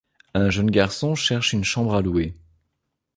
[0.33, 2.35] Un jeune garçon cherche une chambre à louer.